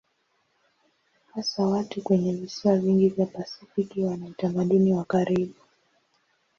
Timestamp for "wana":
4.03-4.25